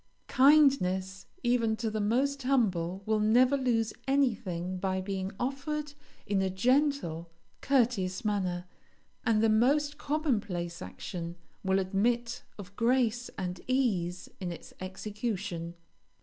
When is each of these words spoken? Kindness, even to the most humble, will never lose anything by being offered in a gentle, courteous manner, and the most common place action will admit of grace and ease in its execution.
Kindness, 0.25 1.27
even 1.43 1.75
to 1.75 1.91
the 1.91 2.01
most 2.01 2.41
humble, 2.41 3.03
will 3.05 3.19
never 3.19 3.55
lose 3.55 3.93
anything 4.07 4.79
by 4.79 4.99
being 4.99 5.31
offered 5.39 5.93
in 6.25 6.41
a 6.41 6.49
gentle, 6.49 7.29
courteous 7.61 8.25
manner, 8.25 8.65
and 9.23 9.43
the 9.43 9.47
most 9.47 9.99
common 9.99 10.39
place 10.41 10.81
action 10.81 11.35
will 11.63 11.77
admit 11.77 12.41
of 12.57 12.75
grace 12.75 13.29
and 13.37 13.61
ease 13.67 14.27
in 14.39 14.51
its 14.51 14.73
execution. 14.79 15.75